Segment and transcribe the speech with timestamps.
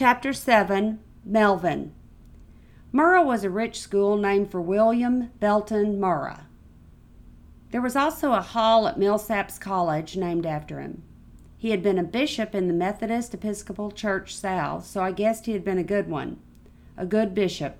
[0.00, 1.92] Chapter 7 Melvin
[2.92, 6.42] Murrah was a rich school named for William Belton Murrah.
[7.72, 11.02] There was also a hall at Millsaps College named after him.
[11.56, 15.52] He had been a bishop in the Methodist Episcopal Church South, so I guessed he
[15.52, 16.38] had been a good one.
[16.96, 17.74] A good bishop.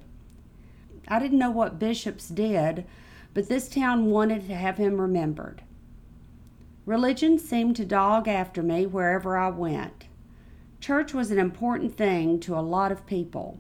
[1.07, 2.85] I didn't know what bishops did,
[3.33, 5.63] but this town wanted to have him remembered.
[6.85, 10.08] Religion seemed to dog after me wherever I went.
[10.81, 13.59] Church was an important thing to a lot of people.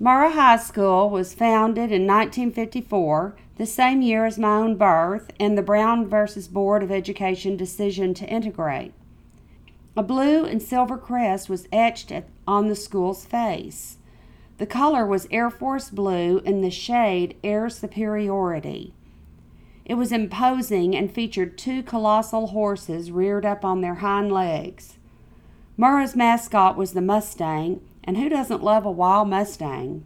[0.00, 5.56] Murrah High School was founded in 1954, the same year as my own birth and
[5.56, 8.92] the Brown versus Board of Education decision to integrate.
[9.96, 13.98] A blue and silver crest was etched at, on the school's face.
[14.58, 18.92] The color was Air Force blue and the shade Air Superiority.
[19.84, 24.98] It was imposing and featured two colossal horses reared up on their hind legs.
[25.76, 30.04] Murrah's mascot was the Mustang, and who doesn't love a wild Mustang?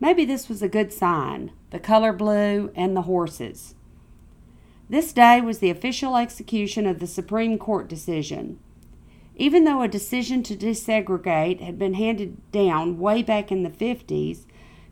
[0.00, 3.76] Maybe this was a good sign the color blue and the horses.
[4.88, 8.58] This day was the official execution of the Supreme Court decision.
[9.36, 14.46] Even though a decision to desegregate had been handed down way back in the 50s,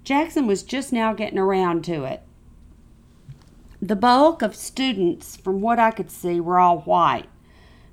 [0.04, 2.22] Jackson was just now getting around to it.
[3.80, 7.28] The bulk of students, from what I could see, were all white.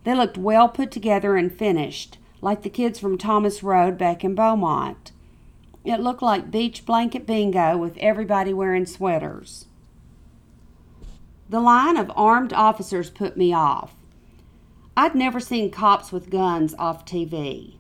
[0.04, 4.34] They looked well put together and finished, like the kids from Thomas Road back in
[4.34, 5.12] Beaumont.
[5.84, 9.66] It looked like beach blanket bingo with everybody wearing sweaters.
[11.50, 13.96] The line of armed officers put me off.
[14.98, 17.76] I'd never seen cops with guns off TV.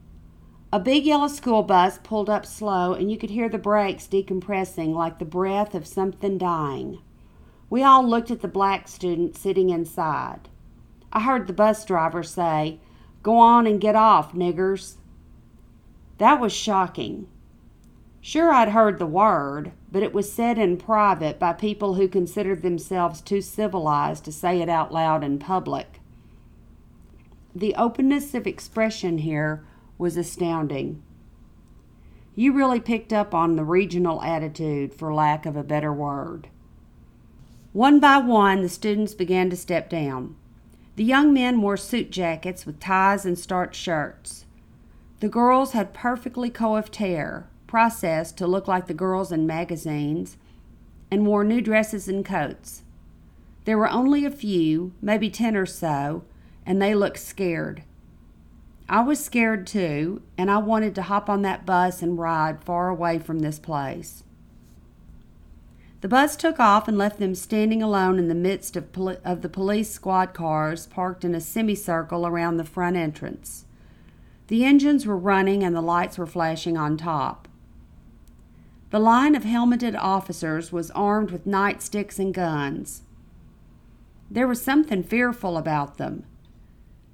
[0.71, 4.93] A big yellow school bus pulled up slow, and you could hear the brakes decompressing
[4.93, 6.99] like the breath of something dying.
[7.69, 10.49] We all looked at the black student sitting inside.
[11.11, 12.79] I heard the bus driver say,
[13.23, 14.95] Go on and get off, niggers.
[16.17, 17.27] That was shocking.
[18.21, 22.61] Sure, I'd heard the word, but it was said in private by people who considered
[22.61, 26.01] themselves too civilized to say it out loud in public.
[27.55, 29.63] The openness of expression here
[29.97, 31.01] was astounding.
[32.35, 36.49] You really picked up on the regional attitude, for lack of a better word.
[37.75, 40.37] One by one, the students began to step down.
[40.95, 44.45] The young men wore suit jackets with ties and starched shirts.
[45.19, 50.37] The girls had perfectly coiffed hair, processed to look like the girls in magazines,
[51.11, 52.83] and wore new dresses and coats.
[53.65, 56.23] There were only a few, maybe ten or so,
[56.65, 57.83] and they looked scared.
[58.87, 62.87] I was scared too, and I wanted to hop on that bus and ride far
[62.87, 64.23] away from this place.
[66.01, 69.41] The bus took off and left them standing alone in the midst of, poli- of
[69.41, 73.65] the police squad cars parked in a semicircle around the front entrance.
[74.47, 77.47] The engines were running and the lights were flashing on top.
[78.91, 83.01] The line of helmeted officers was armed with nightsticks and guns.
[84.29, 86.25] There was something fearful about them.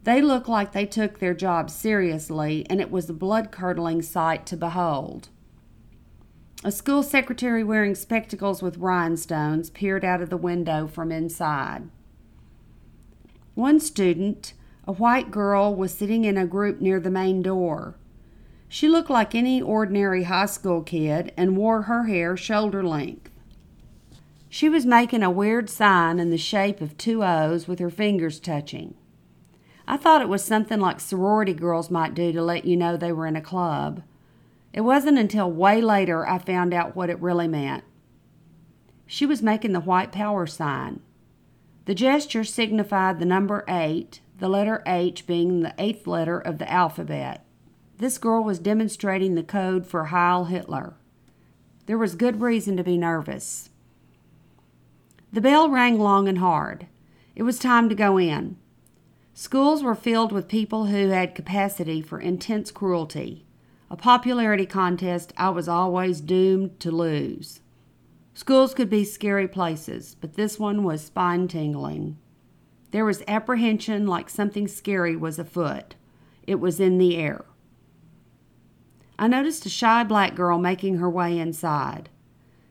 [0.04, 4.46] They looked like they took their job seriously, and it was a blood curdling sight
[4.48, 5.30] to behold.
[6.64, 11.90] A school secretary wearing spectacles with rhinestones peered out of the window from inside.
[13.56, 14.54] One student,
[14.88, 17.96] a white girl, was sitting in a group near the main door.
[18.70, 23.32] She looked like any ordinary high school kid and wore her hair shoulder length.
[24.48, 28.40] She was making a weird sign in the shape of two O's with her fingers
[28.40, 28.94] touching.
[29.88, 33.12] I thought it was something like sorority girls might do to let you know they
[33.12, 34.04] were in a club.
[34.74, 37.84] It wasn't until way later I found out what it really meant.
[39.06, 41.02] She was making the white power sign.
[41.86, 46.72] The gesture signified the number eight, the letter H being the eighth letter of the
[46.72, 47.46] alphabet.
[47.98, 50.96] This girl was demonstrating the code for Heil Hitler.
[51.88, 53.70] There was good reason to be nervous.
[55.34, 56.88] The bell rang long and hard.
[57.36, 58.58] It was time to go in.
[59.34, 63.46] Schools were filled with people who had capacity for intense cruelty
[63.92, 67.60] a popularity contest I was always doomed to lose.
[68.34, 72.18] Schools could be scary places, but this one was spine tingling.
[72.92, 75.96] There was apprehension like something scary was afoot.
[76.48, 77.44] It was in the air.
[79.20, 82.08] I noticed a shy black girl making her way inside.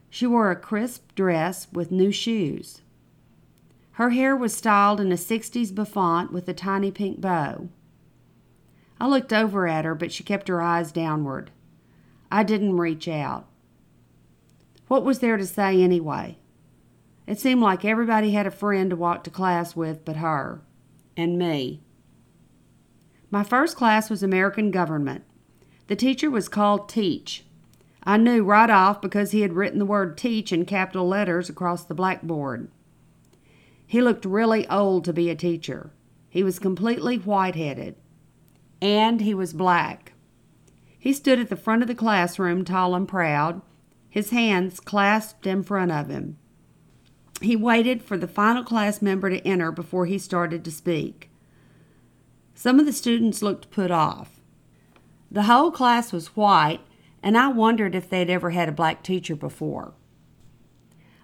[0.08, 2.80] She wore a crisp dress with new shoes.
[3.92, 7.68] Her hair was styled in a 60s bouffant with a tiny pink bow.
[9.00, 11.50] I looked over at her, but she kept her eyes downward.
[12.30, 13.46] I didn't reach out.
[14.88, 16.36] What was there to say anyway?
[17.26, 20.60] It seemed like everybody had a friend to walk to class with but her
[21.16, 21.80] and me.
[23.30, 25.24] My first class was American Government.
[25.86, 27.44] The teacher was called Teach.
[28.02, 31.84] I knew right off because he had written the word teach in capital letters across
[31.84, 32.70] the blackboard.
[33.86, 35.90] He looked really old to be a teacher.
[36.28, 37.96] He was completely white headed.
[38.80, 40.12] And he was black.
[40.98, 43.62] He stood at the front of the classroom, tall and proud,
[44.08, 46.36] his hands clasped in front of him.
[47.40, 51.30] He waited for the final class member to enter before he started to speak.
[52.54, 54.40] Some of the students looked put off.
[55.30, 56.80] The whole class was white,
[57.22, 59.94] and I wondered if they'd ever had a black teacher before.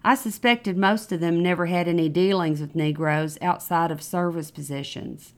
[0.03, 5.35] I suspected most of them never had any dealings with Negroes outside of service positions.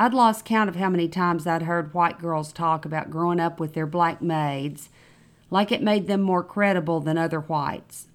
[0.00, 3.58] I'd lost count of how many times I'd heard white girls talk about growing up
[3.58, 4.90] with their black maids,
[5.50, 8.06] like it made them more credible than other whites.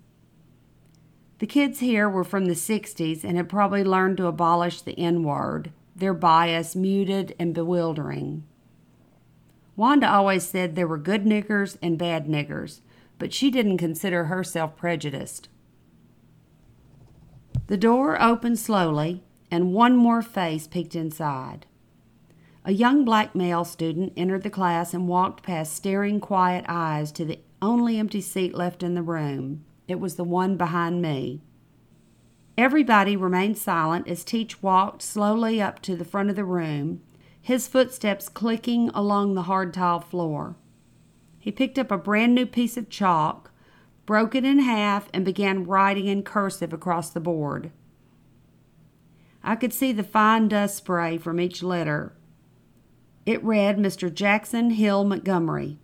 [1.40, 5.24] The kids here were from the 60s and had probably learned to abolish the N
[5.24, 8.46] word, their bias muted and bewildering.
[9.76, 12.80] Wanda always said there were good niggers and bad niggers,
[13.20, 15.50] but she didn't consider herself prejudiced.
[17.68, 21.66] The door opened slowly, and one more face peeked inside.
[22.66, 27.26] A young black male student entered the class and walked past staring, quiet eyes to
[27.26, 29.66] the only empty seat left in the room.
[29.88, 31.42] It was the one behind me.
[32.58, 37.02] Everybody remained silent as Teach walked slowly up to the front of the room,
[37.42, 40.56] his footsteps clicking along the hard tile floor.
[41.40, 43.52] He picked up a brand new piece of chalk,
[44.06, 47.72] broke it in half, and began writing in cursive across the board.
[49.44, 52.14] I could see the fine dust spray from each letter.
[53.26, 54.14] It read Mr.
[54.14, 55.80] Jackson Hill Montgomery.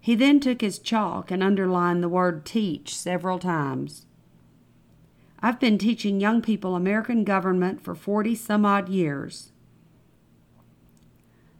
[0.00, 4.06] He then took his chalk and underlined the word teach several times.
[5.42, 9.52] I've been teaching young people American government for 40 some odd years.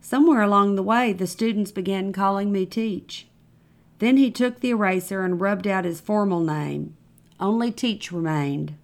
[0.00, 3.26] Somewhere along the way, the students began calling me Teach.
[3.98, 6.96] Then he took the eraser and rubbed out his formal name.
[7.38, 8.74] Only Teach remained.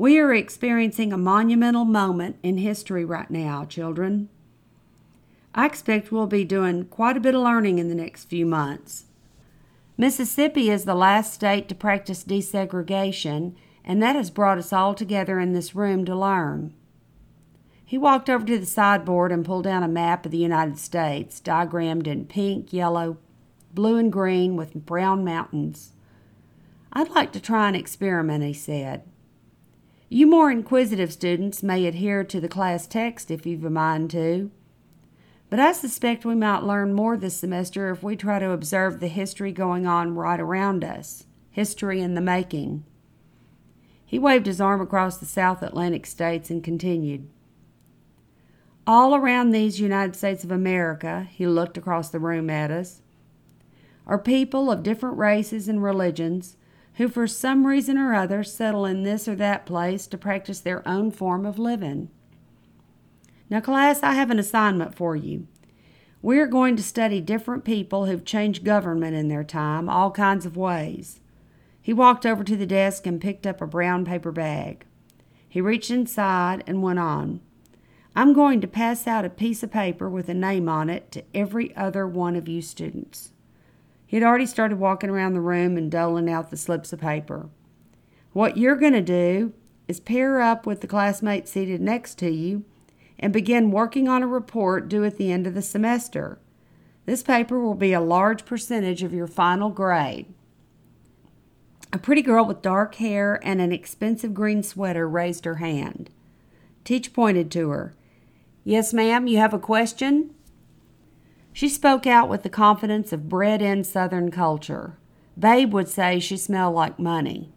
[0.00, 4.30] We are experiencing a monumental moment in history right now, children.
[5.54, 9.04] I expect we'll be doing quite a bit of learning in the next few months.
[9.98, 15.38] Mississippi is the last state to practice desegregation, and that has brought us all together
[15.38, 16.72] in this room to learn.
[17.84, 21.40] He walked over to the sideboard and pulled down a map of the United States,
[21.40, 23.18] diagrammed in pink, yellow,
[23.74, 25.92] blue, and green with brown mountains.
[26.90, 29.02] I'd like to try an experiment, he said.
[30.12, 34.50] You more inquisitive students may adhere to the class text if you've a mind to.
[35.48, 39.06] But I suspect we might learn more this semester if we try to observe the
[39.06, 42.84] history going on right around us, history in the making.
[44.04, 47.28] He waved his arm across the South Atlantic states and continued.
[48.88, 53.00] All around these United States of America, he looked across the room at us,
[54.08, 56.56] are people of different races and religions
[57.00, 60.86] who for some reason or other settle in this or that place to practice their
[60.86, 62.10] own form of living.
[63.48, 65.46] Now, class, I have an assignment for you.
[66.20, 70.44] We are going to study different people who've changed government in their time, all kinds
[70.44, 71.20] of ways.
[71.80, 74.84] He walked over to the desk and picked up a brown paper bag.
[75.48, 77.40] He reached inside and went on.
[78.14, 81.24] I'm going to pass out a piece of paper with a name on it to
[81.34, 83.32] every other one of you students.
[84.10, 87.48] He had already started walking around the room and doling out the slips of paper.
[88.32, 89.52] What you're going to do
[89.86, 92.64] is pair up with the classmate seated next to you
[93.20, 96.40] and begin working on a report due at the end of the semester.
[97.06, 100.26] This paper will be a large percentage of your final grade.
[101.92, 106.10] A pretty girl with dark hair and an expensive green sweater raised her hand.
[106.82, 107.94] Teach pointed to her.
[108.64, 110.34] Yes, ma'am, you have a question?
[111.60, 114.96] She spoke out with the confidence of bred in Southern culture.
[115.38, 117.52] Babe would say she smelled like money.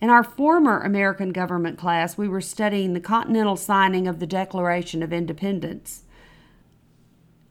[0.00, 5.02] In our former American government class, we were studying the continental signing of the Declaration
[5.02, 6.04] of Independence.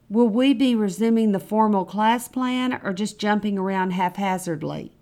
[0.10, 4.94] Will we be resuming the formal class plan or just jumping around haphazardly?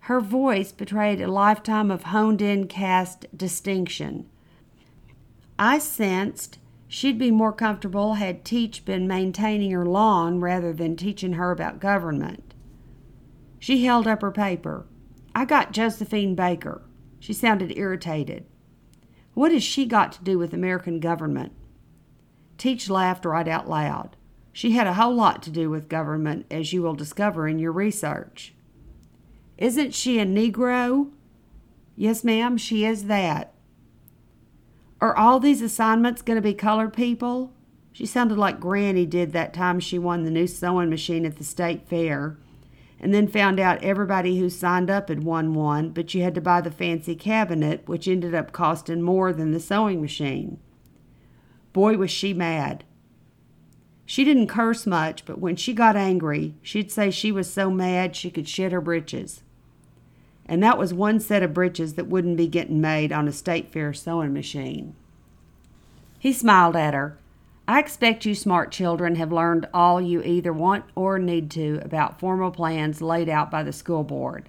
[0.00, 4.28] Her voice betrayed a lifetime of honed in caste distinction.
[5.56, 6.58] I sensed
[6.94, 11.80] She'd be more comfortable had Teach been maintaining her lawn rather than teaching her about
[11.80, 12.52] government.
[13.58, 14.84] She held up her paper.
[15.34, 16.82] I got Josephine Baker.
[17.18, 18.44] She sounded irritated.
[19.32, 21.52] What has she got to do with American government?
[22.58, 24.14] Teach laughed right out loud.
[24.52, 27.72] She had a whole lot to do with government, as you will discover in your
[27.72, 28.52] research.
[29.56, 31.10] Isn't she a Negro?
[31.96, 33.51] Yes, ma'am, she is that.
[35.02, 37.52] Are all these assignments going to be colored people?
[37.90, 41.44] She sounded like Granny did that time she won the new sewing machine at the
[41.44, 42.38] state fair,
[43.00, 46.40] and then found out everybody who signed up had won one, but you had to
[46.40, 50.60] buy the fancy cabinet, which ended up costing more than the sewing machine.
[51.72, 52.84] Boy, was she mad.
[54.06, 58.14] She didn't curse much, but when she got angry, she'd say she was so mad
[58.14, 59.42] she could shit her britches.
[60.46, 63.72] And that was one set of breeches that wouldn't be getting made on a state
[63.72, 64.94] fair sewing machine.
[66.18, 67.18] He smiled at her.
[67.66, 72.18] I expect you smart children have learned all you either want or need to about
[72.18, 74.48] formal plans laid out by the school board.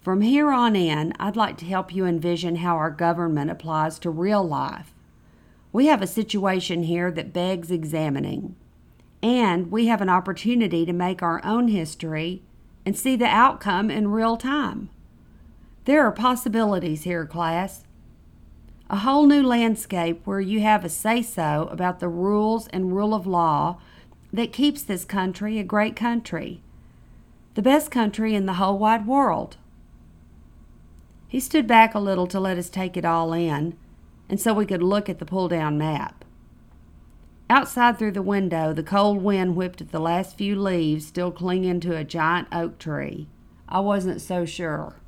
[0.00, 4.10] From here on in, I'd like to help you envision how our government applies to
[4.10, 4.92] real life.
[5.72, 8.56] We have a situation here that begs examining,
[9.22, 12.42] and we have an opportunity to make our own history
[12.84, 14.90] and see the outcome in real time.
[15.84, 17.84] There are possibilities here, class.
[18.88, 23.14] A whole new landscape where you have a say so about the rules and rule
[23.14, 23.78] of law
[24.32, 26.62] that keeps this country a great country,
[27.54, 29.56] the best country in the whole wide world.
[31.26, 33.76] He stood back a little to let us take it all in,
[34.28, 36.24] and so we could look at the pull down map.
[37.50, 41.80] Outside through the window, the cold wind whipped at the last few leaves still clinging
[41.80, 43.26] to a giant oak tree.
[43.68, 45.01] I wasn't so sure.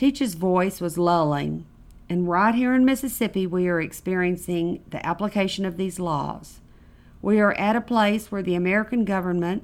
[0.00, 1.66] Teach's voice was lulling,
[2.08, 6.60] and right here in Mississippi, we are experiencing the application of these laws.
[7.20, 9.62] We are at a place where the American government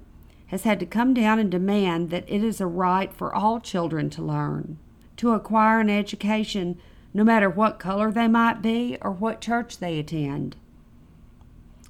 [0.48, 4.10] has had to come down and demand that it is a right for all children
[4.10, 4.76] to learn,
[5.16, 6.78] to acquire an education,
[7.14, 10.54] no matter what color they might be or what church they attend.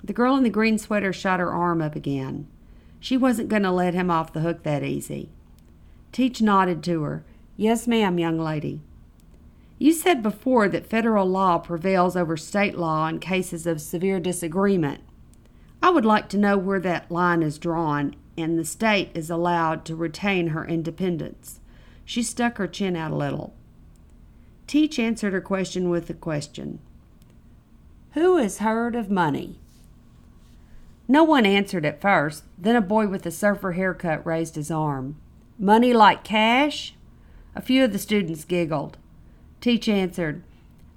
[0.04, 2.46] The girl in the green sweater shot her arm up again.
[3.00, 5.30] She wasn't going to let him off the hook that easy.
[6.12, 7.24] Teach nodded to her
[7.56, 8.82] Yes, ma'am, young lady.
[9.78, 15.02] You said before that federal law prevails over state law in cases of severe disagreement.
[15.82, 19.84] I would like to know where that line is drawn and the state is allowed
[19.86, 21.60] to retain her independence.
[22.04, 23.54] She stuck her chin out a little.
[24.66, 26.80] Teach answered her question with a question
[28.12, 29.60] Who has heard of Money?
[31.08, 32.44] No one answered at first.
[32.58, 35.16] Then a boy with a surfer haircut raised his arm.
[35.58, 36.95] Money like cash?
[37.56, 38.98] A few of the students giggled.
[39.62, 40.42] Teach answered,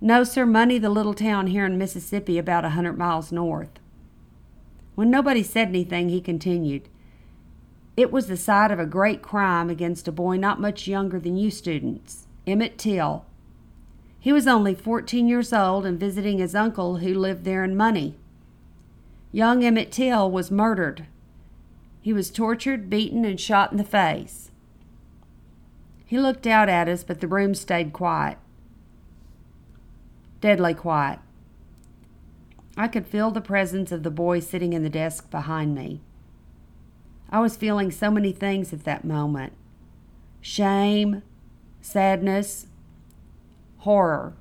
[0.02, 3.80] No, sir, Money the little town here in Mississippi about a hundred miles north.
[4.94, 6.90] When nobody said anything, he continued,
[7.96, 11.38] It was the site of a great crime against a boy not much younger than
[11.38, 13.26] you students, Emmett Till.
[14.20, 18.16] He was only 14 years old and visiting his uncle who lived there in Money.
[19.32, 21.06] Young Emmett Till was murdered.
[22.02, 24.49] He was tortured, beaten, and shot in the face.
[26.10, 28.40] He looked out at us, but the room stayed quiet.
[30.42, 31.20] Deadly quiet.
[32.76, 36.02] I could feel the presence of the boy sitting in the desk behind me.
[37.30, 39.54] I was feeling so many things at that moment
[40.42, 41.22] shame,
[41.80, 42.66] sadness,
[43.78, 44.34] horror.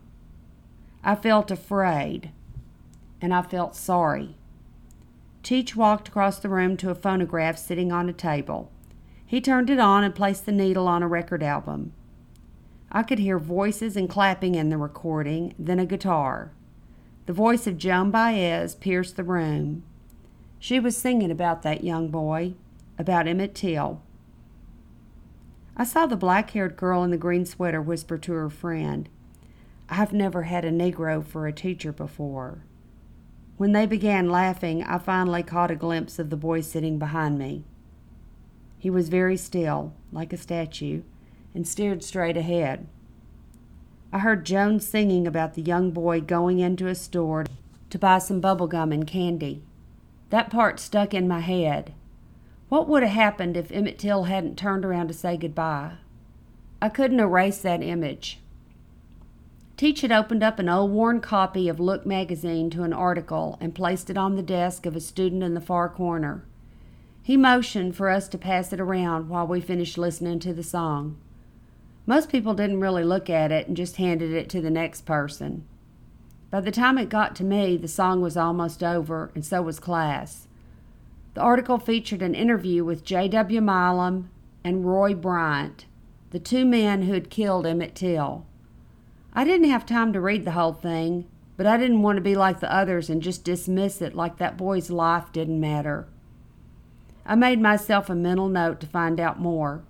[1.04, 2.30] I felt afraid,
[3.20, 4.36] and I felt sorry.
[5.42, 8.72] Teach walked across the room to a phonograph sitting on a table.
[9.28, 11.92] He turned it on and placed the needle on a record album.
[12.90, 16.50] I could hear voices and clapping in the recording, then a guitar.
[17.26, 19.82] The voice of Joan Baez pierced the room.
[20.58, 22.54] She was singing about that young boy,
[22.98, 24.00] about Emmett Till.
[25.76, 29.10] I saw the black haired girl in the green sweater whisper to her friend,
[29.90, 32.64] I've never had a Negro for a teacher before.
[33.58, 37.64] When they began laughing, I finally caught a glimpse of the boy sitting behind me.
[38.78, 41.02] He was very still, like a statue,
[41.54, 42.86] and stared straight ahead.
[44.12, 47.44] I heard Joan singing about the young boy going into a store
[47.90, 49.62] to buy some bubble gum and candy.
[50.30, 51.92] That part stuck in my head.
[52.68, 55.94] What would have happened if Emmett Till hadn't turned around to say goodbye?
[56.80, 58.40] I couldn't erase that image.
[59.76, 63.74] Teach had opened up an old worn copy of Look magazine to an article and
[63.74, 66.44] placed it on the desk of a student in the far corner.
[67.28, 71.18] He motioned for us to pass it around while we finished listening to the song.
[72.06, 75.66] Most people didn't really look at it and just handed it to the next person.
[76.50, 79.78] By the time it got to me, the song was almost over, and so was
[79.78, 80.48] class.
[81.34, 83.60] The article featured an interview with J.W.
[83.60, 84.30] Milam
[84.64, 85.84] and Roy Bryant,
[86.30, 88.46] the two men who had killed Emmett Till.
[89.34, 91.26] I didn't have time to read the whole thing,
[91.58, 94.56] but I didn't want to be like the others and just dismiss it like that
[94.56, 96.08] boy's life didn't matter.
[97.28, 99.82] I made myself a mental note to find out more.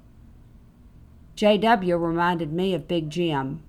[1.37, 3.63] JW reminded me of Big Jim.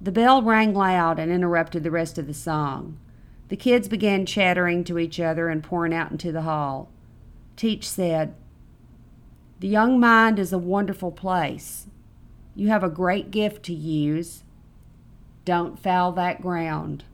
[0.00, 2.96] The bell rang loud and interrupted the rest of the song.
[3.48, 6.88] The kids began chattering to each other and pouring out into the hall.
[7.56, 8.34] Teach said,
[9.60, 11.88] The young mind is a wonderful place.
[12.54, 14.44] You have a great gift to use.
[15.44, 17.04] Don't foul that ground.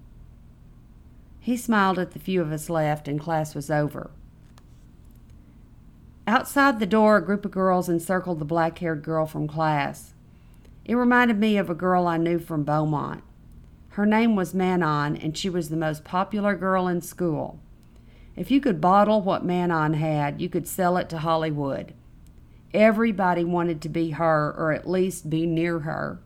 [1.41, 4.13] He smiled at the few of us left, and class was over.
[6.27, 10.15] Outside the door, a group of girls encircled the black haired girl from class.
[10.85, 13.25] It reminded me of a girl I knew from Beaumont.
[13.91, 17.59] Her name was Manon, and she was the most popular girl in school.
[18.37, 21.93] If you could bottle what Manon had, you could sell it to Hollywood.
[22.73, 26.21] Everybody wanted to be her, or at least be near her.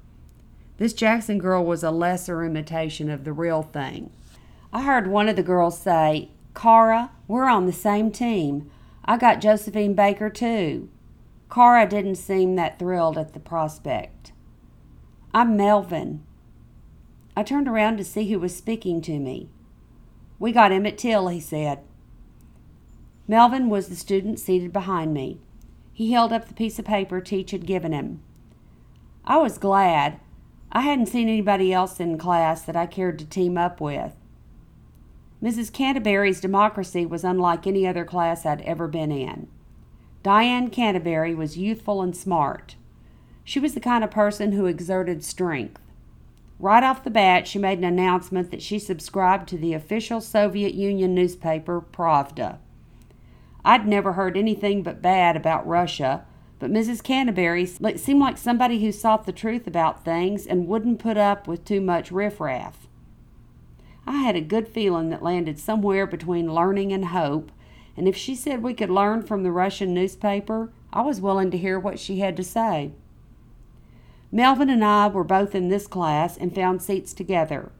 [0.76, 4.12] This Jackson girl was a lesser imitation of the real thing.
[4.72, 8.70] I heard one of the girls say, Cara, we're on the same team.
[9.06, 10.88] I got Josephine Baker too.
[11.50, 14.32] Cara didn't seem that thrilled at the prospect.
[15.32, 16.24] I'm Melvin.
[17.36, 19.48] I turned around to see who was speaking to me.
[20.38, 21.80] We got Emmett Till, he said.
[23.28, 25.40] Melvin was the student seated behind me.
[25.92, 28.22] He held up the piece of paper Teach had given him.
[29.24, 30.20] I was glad.
[30.72, 34.14] I hadn't seen anybody else in class that I cared to team up with.
[35.42, 35.72] Mrs.
[35.72, 39.48] Canterbury's democracy was unlike any other class I'd ever been in.
[40.22, 42.76] Diane Canterbury was youthful and smart.
[43.44, 45.80] She was the kind of person who exerted strength.
[46.58, 50.74] Right off the bat, she made an announcement that she subscribed to the official Soviet
[50.74, 52.58] Union newspaper, Pravda.
[53.64, 56.24] I'd never heard anything but bad about Russia,
[56.58, 57.02] but Mrs.
[57.02, 61.64] Canterbury seemed like somebody who sought the truth about things and wouldn't put up with
[61.64, 62.85] too much riffraff.
[64.06, 67.50] I had a good feeling that landed somewhere between learning and hope,
[67.96, 71.58] and if she said we could learn from the Russian newspaper, I was willing to
[71.58, 72.92] hear what she had to say.
[74.30, 77.72] Melvin and I were both in this class and found seats together.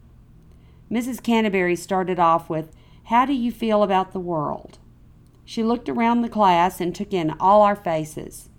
[0.91, 1.21] Mrs.
[1.21, 4.79] Canterbury started off with, How do you feel about the world?
[5.45, 8.49] She looked around the class and took in all our faces.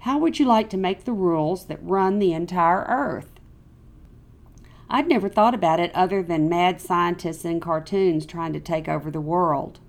[0.00, 3.35] How would you like to make the rules that run the entire earth?
[4.88, 9.10] I'd never thought about it other than mad scientists in cartoons trying to take over
[9.10, 9.80] the world.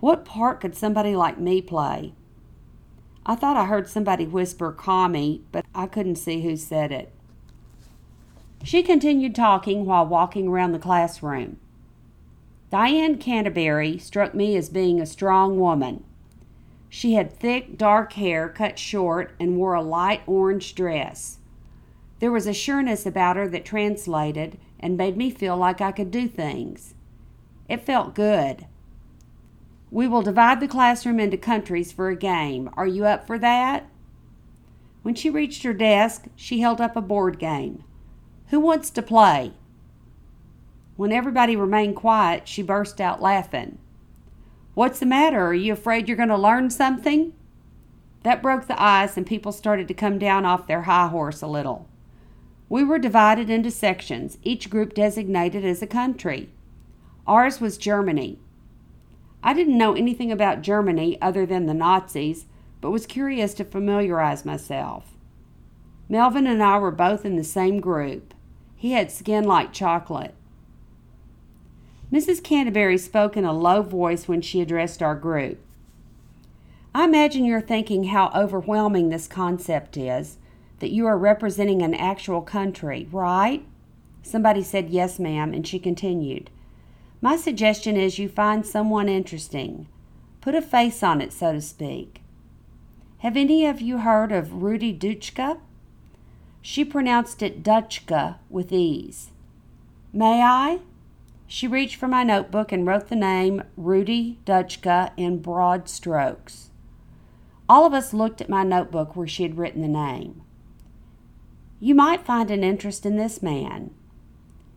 [0.00, 2.14] What part could somebody like me play?
[3.24, 7.12] I thought I heard somebody whisper commie, but I couldn't see who said it.
[8.62, 11.58] She continued talking while walking around the classroom.
[12.70, 16.02] Diane Canterbury struck me as being a strong woman.
[16.88, 21.38] She had thick, dark hair cut short and wore a light orange dress.
[22.18, 26.10] There was a sureness about her that translated and made me feel like I could
[26.10, 26.94] do things.
[27.68, 28.66] It felt good.
[29.90, 32.70] We will divide the classroom into countries for a game.
[32.76, 33.88] Are you up for that?
[35.02, 37.84] When she reached her desk, she held up a board game.
[38.48, 39.52] Who wants to play?
[40.96, 43.78] When everybody remained quiet, she burst out laughing.
[44.74, 45.46] What's the matter?
[45.46, 47.32] Are you afraid you're going to learn something?
[48.22, 51.46] That broke the ice, and people started to come down off their high horse a
[51.46, 51.88] little.
[52.68, 56.50] We were divided into sections, each group designated as a country.
[57.26, 58.38] Ours was Germany.
[59.42, 62.46] I didn't know anything about Germany other than the Nazis,
[62.80, 65.16] but was curious to familiarize myself.
[66.08, 68.34] Melvin and I were both in the same group.
[68.76, 70.34] He had skin like chocolate.
[72.12, 72.42] Mrs.
[72.42, 75.58] Canterbury spoke in a low voice when she addressed our group.
[76.94, 80.38] I imagine you're thinking how overwhelming this concept is
[80.80, 83.66] that you are representing an actual country, right?
[84.22, 86.50] Somebody said, Yes, ma'am, and she continued.
[87.20, 89.88] My suggestion is you find someone interesting.
[90.40, 92.22] Put a face on it, so to speak.
[93.18, 95.58] Have any of you heard of Rudi Dutschke?
[96.60, 99.30] She pronounced it Dutchka with ease.
[100.12, 100.80] May I?
[101.46, 106.70] She reached for my notebook and wrote the name Rudi Dutschke in broad strokes.
[107.68, 110.42] All of us looked at my notebook where she had written the name.
[111.78, 113.90] You might find an interest in this man.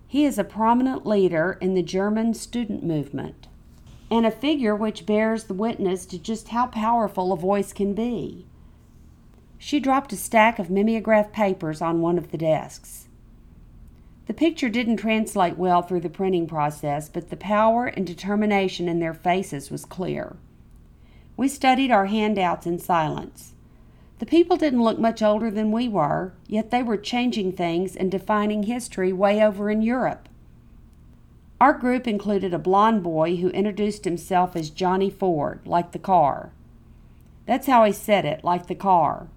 [0.08, 3.48] He is a prominent leader in the German student movement
[4.12, 8.46] and a figure which bears the witness to just how powerful a voice can be.
[9.58, 13.08] She dropped a stack of mimeograph papers on one of the desks.
[14.26, 19.00] The picture didn't translate well through the printing process, but the power and determination in
[19.00, 20.38] their faces was clear.
[21.36, 23.54] We studied our handouts in silence.
[24.20, 28.12] The people didn't look much older than we were, yet they were changing things and
[28.12, 30.28] defining history way over in Europe.
[31.62, 36.52] Our group included a blond boy who introduced himself as Johnny Ford, like the car.
[37.46, 39.28] That's how he said it, like the car.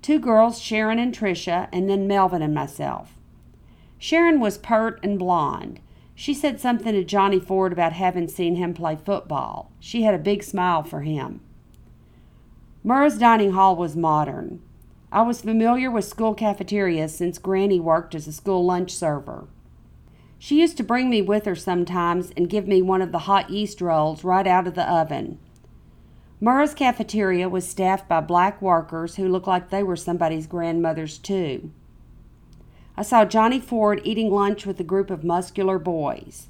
[0.00, 3.14] two girls, Sharon and Tricia, and then Melvin and myself.
[3.98, 5.80] Sharon was pert and blonde.
[6.14, 9.70] She said something to Johnny Ford about having seen him play football.
[9.80, 11.40] She had a big smile for him.
[12.88, 14.62] Murrah's dining hall was modern.
[15.12, 19.46] I was familiar with school cafeterias since Granny worked as a school lunch server.
[20.38, 23.50] She used to bring me with her sometimes and give me one of the hot
[23.50, 25.38] yeast rolls right out of the oven.
[26.40, 31.70] Murrah's cafeteria was staffed by black workers who looked like they were somebody's grandmothers, too.
[32.96, 36.48] I saw Johnny Ford eating lunch with a group of muscular boys.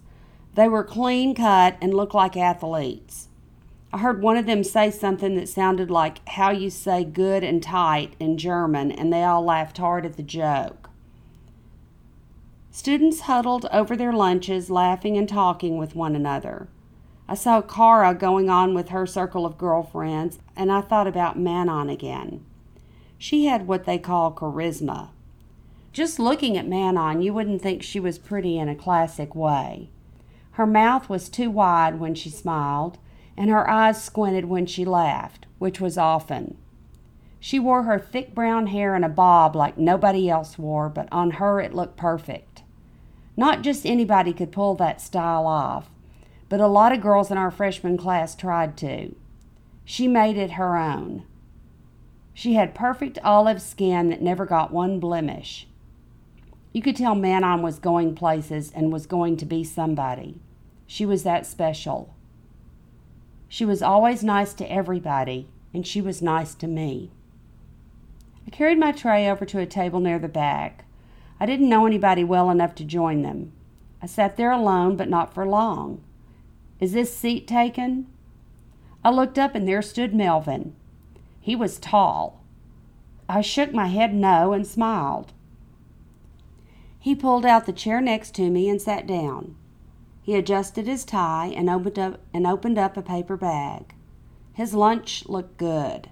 [0.55, 3.29] They were clean cut and looked like athletes.
[3.92, 7.62] I heard one of them say something that sounded like how you say good and
[7.62, 10.90] tight in German, and they all laughed hard at the joke.
[12.70, 16.68] Students huddled over their lunches, laughing and talking with one another.
[17.27, 21.88] I saw Cara going on with her circle of girlfriends, and I thought about Manon
[21.88, 22.44] again.
[23.16, 25.09] She had what they call charisma.
[25.92, 29.88] Just looking at Manon, you wouldn't think she was pretty in a classic way.
[30.53, 32.98] Her mouth was too wide when she smiled,
[33.38, 36.59] and her eyes squinted when she laughed, which was often.
[37.38, 41.31] She wore her thick brown hair in a bob like nobody else wore, but on
[41.33, 42.64] her it looked perfect.
[43.37, 45.88] Not just anybody could pull that style off,
[46.48, 49.14] but a lot of girls in our freshman class tried to.
[49.85, 51.22] She made it her own.
[52.35, 55.68] She had perfect olive skin that never got one blemish.
[56.72, 60.40] You could tell Manon was going places and was going to be somebody.
[60.88, 62.16] She was that special.
[63.48, 67.11] She was always nice to everybody, and she was nice to me.
[68.46, 70.84] I carried my tray over to a table near the back.
[71.40, 73.52] I didn't know anybody well enough to join them.
[74.02, 76.02] I sat there alone, but not for long.
[76.80, 78.06] Is this seat taken?
[79.04, 80.74] I looked up and there stood Melvin.
[81.40, 82.42] He was tall.
[83.28, 85.32] I shook my head no and smiled.
[86.98, 89.56] He pulled out the chair next to me and sat down.
[90.29, 93.95] He adjusted his tie and opened up and opened up a paper bag.
[94.53, 96.11] His lunch looked good.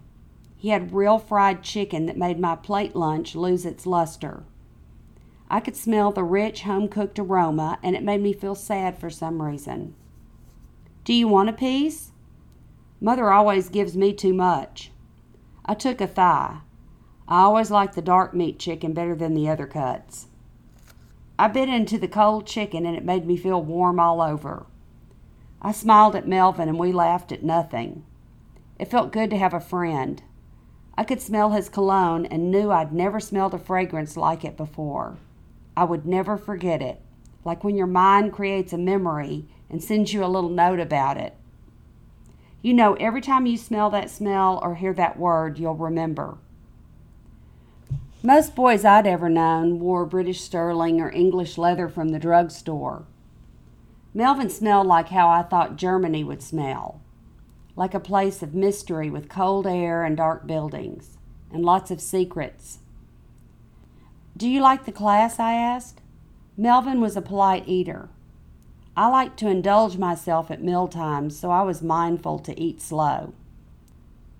[0.56, 4.44] He had real fried chicken that made my plate lunch lose its luster.
[5.50, 9.10] I could smell the rich home cooked aroma and it made me feel sad for
[9.10, 9.94] some reason.
[11.04, 12.12] Do you want a piece?
[13.02, 14.92] Mother always gives me too much.
[15.66, 16.60] I took a thigh.
[17.28, 20.28] I always like the dark meat chicken better than the other cuts.
[21.38, 24.66] I bit into the cold chicken and it made me feel warm all over.
[25.60, 28.04] I smiled at Melvin and we laughed at nothing.
[28.78, 30.22] It felt good to have a friend.
[30.96, 35.18] I could smell his cologne and knew I'd never smelled a fragrance like it before.
[35.76, 37.02] I would never forget it,
[37.44, 41.36] like when your mind creates a memory and sends you a little note about it.
[42.62, 46.38] You know, every time you smell that smell or hear that word, you'll remember.
[48.26, 53.04] Most boys I'd ever known wore British sterling or English leather from the drugstore.
[54.12, 57.00] Melvin smelled like how I thought Germany would smell
[57.76, 61.18] like a place of mystery with cold air and dark buildings,
[61.52, 62.80] and lots of secrets.
[64.36, 65.38] Do you like the class?
[65.38, 66.00] I asked.
[66.56, 68.08] Melvin was a polite eater.
[68.96, 73.34] I liked to indulge myself at meal times, so I was mindful to eat slow.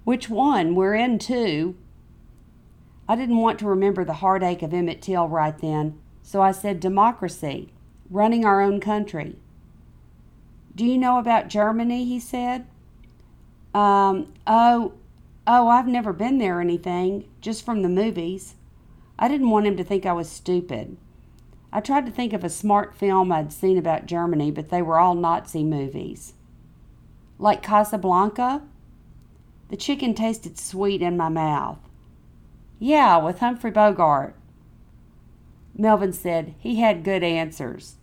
[0.02, 0.74] Which one?
[0.74, 1.76] We're in two.
[3.08, 6.80] I didn't want to remember the heartache of Emmett Till right then, so I said
[6.80, 7.72] democracy,
[8.10, 9.36] running our own country.
[10.74, 12.04] Do you know about Germany?
[12.04, 12.66] he said.
[13.72, 14.94] Um, oh,
[15.46, 18.54] oh, I've never been there or anything, just from the movies.
[19.18, 20.96] I didn't want him to think I was stupid.
[21.72, 24.98] I tried to think of a smart film I'd seen about Germany, but they were
[24.98, 26.34] all Nazi movies.
[27.38, 28.62] Like Casablanca?
[29.68, 31.78] The chicken tasted sweet in my mouth.
[32.78, 34.34] Yeah, with Humphrey Bogart.
[35.76, 37.96] Melvin said he had good answers.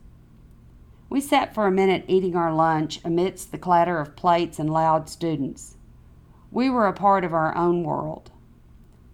[1.10, 5.10] We sat for a minute eating our lunch amidst the clatter of plates and loud
[5.10, 5.78] students.
[6.52, 8.32] We were a part of our own world.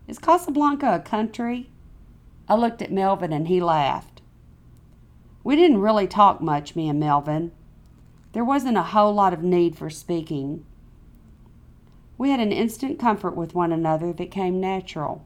[0.07, 1.69] Is Casablanca a country?
[2.47, 4.21] I looked at Melvin and he laughed.
[5.43, 7.51] We didn't really talk much, me and Melvin.
[8.31, 10.65] There wasn't a whole lot of need for speaking.
[12.17, 15.25] We had an instant comfort with one another that came natural.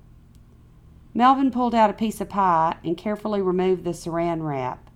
[1.13, 4.89] Melvin pulled out a piece of pie and carefully removed the saran wrap.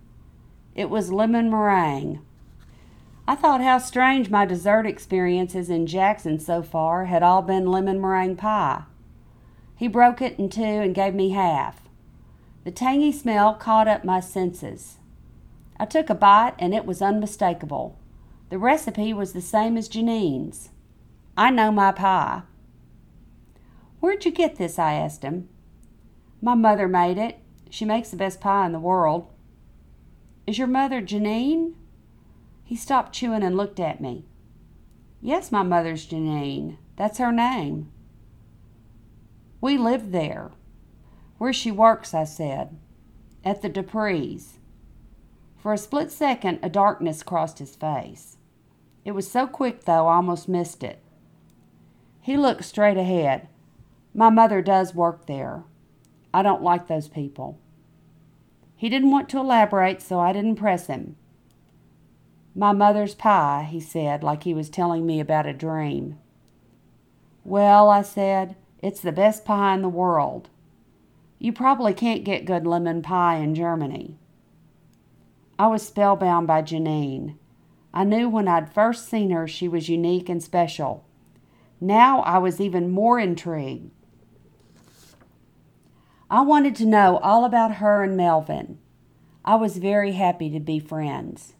[0.73, 2.21] It was lemon meringue.
[3.27, 7.99] I thought how strange my dessert experiences in Jackson so far had all been lemon
[7.99, 8.83] meringue pie.
[9.75, 11.81] He broke it in two and gave me half.
[12.63, 14.97] The tangy smell caught up my senses.
[15.79, 17.97] I took a bite and it was unmistakable.
[18.49, 20.69] The recipe was the same as Janine's.
[21.35, 22.41] I know my pie.
[23.99, 24.79] Where'd you get this?
[24.79, 25.49] I asked him.
[26.47, 27.39] My mother made it.
[27.69, 29.27] She makes the best pie in the world.
[30.45, 31.73] Is your mother Janine?
[32.63, 34.23] He stopped chewing and looked at me.
[35.21, 36.77] Yes, my mother's Janine.
[36.95, 37.91] That's her name.
[39.59, 40.51] We live there.
[41.37, 42.77] Where she works, I said.
[43.43, 44.59] At the Duprees.
[45.57, 48.37] For a split second, a darkness crossed his face.
[49.03, 51.01] It was so quick, though, I almost missed it.
[52.21, 53.49] He looked straight ahead.
[54.13, 55.65] My mother does work there.
[56.33, 57.59] I don't like those people.
[58.75, 61.15] He didn't want to elaborate, so I didn't press him.
[62.55, 66.19] My mother's pie, he said, like he was telling me about a dream.
[67.43, 70.49] Well, I said, it's the best pie in the world.
[71.39, 74.17] You probably can't get good lemon pie in Germany.
[75.59, 77.35] I was spellbound by Janine.
[77.93, 81.03] I knew when I'd first seen her she was unique and special.
[81.79, 83.91] Now I was even more intrigued.
[86.29, 88.79] I wanted to know all about her and Melvin.
[89.45, 91.53] I was very happy to be friends.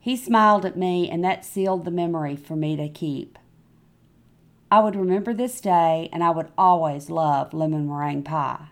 [0.00, 3.38] He smiled at me, and that sealed the memory for me to keep.
[4.70, 8.68] I would remember this day, and I would always love lemon meringue pie.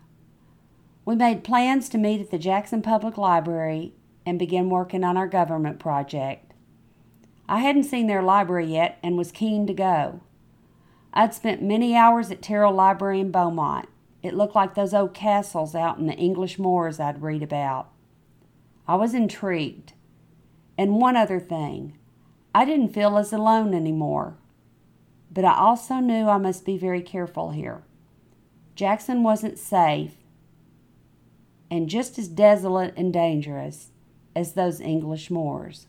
[1.04, 3.92] We made plans to meet at the Jackson Public Library
[4.24, 6.54] and begin working on our government project.
[7.46, 10.20] I hadn't seen their library yet and was keen to go.
[11.12, 13.88] I'd spent many hours at Tyrrell Library in Beaumont.
[14.26, 17.92] It looked like those old castles out in the English moors I'd read about.
[18.88, 19.92] I was intrigued.
[20.76, 21.96] And one other thing
[22.52, 24.36] I didn't feel as alone anymore.
[25.30, 27.84] But I also knew I must be very careful here.
[28.74, 30.16] Jackson wasn't safe
[31.70, 33.90] and just as desolate and dangerous
[34.34, 35.86] as those English moors.